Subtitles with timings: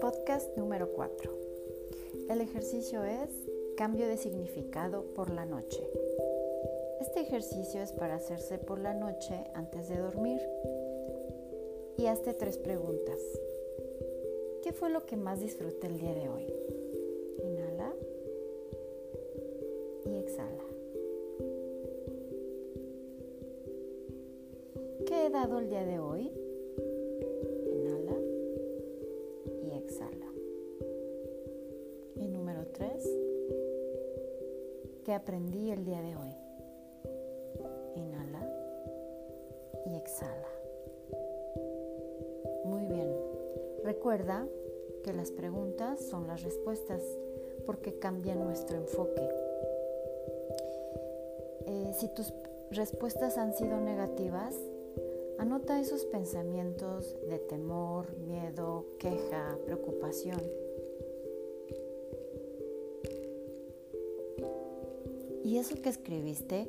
[0.00, 1.30] Podcast número 4.
[2.30, 3.30] El ejercicio es
[3.76, 5.88] cambio de significado por la noche.
[7.00, 10.40] Este ejercicio es para hacerse por la noche antes de dormir.
[11.96, 13.20] Y hazte tres preguntas.
[14.64, 16.52] ¿Qué fue lo que más disfruté el día de hoy?
[17.44, 17.92] Inhala
[20.06, 20.73] y exhala.
[25.24, 26.30] ¿Qué he dado el día de hoy?
[27.72, 28.14] Inhala
[29.62, 30.26] y exhala.
[32.14, 33.08] Y número tres,
[35.02, 36.36] ¿qué aprendí el día de hoy?
[37.96, 38.46] Inhala
[39.86, 40.48] y exhala.
[42.66, 43.16] Muy bien.
[43.82, 44.46] Recuerda
[45.04, 47.00] que las preguntas son las respuestas
[47.64, 49.26] porque cambian nuestro enfoque.
[51.66, 52.34] Eh, si tus
[52.70, 54.54] respuestas han sido negativas,
[55.38, 60.40] anota esos pensamientos de temor, miedo, queja, preocupación.
[65.44, 66.66] Y eso que escribiste,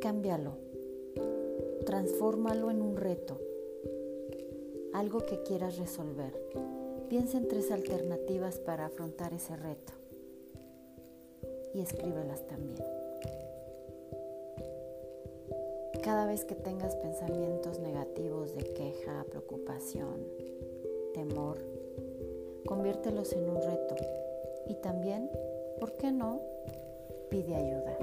[0.00, 0.52] cámbialo,
[1.86, 3.38] transfórmalo en un reto
[4.94, 6.32] algo que quieras resolver.
[7.08, 9.92] Piensa en tres alternativas para afrontar ese reto
[11.74, 13.03] y escríbelas también.
[16.04, 20.22] Cada vez que tengas pensamientos negativos de queja, preocupación,
[21.14, 21.56] temor,
[22.66, 23.96] conviértelos en un reto
[24.66, 25.30] y también,
[25.80, 26.42] ¿por qué no?
[27.30, 27.96] Pide ayuda.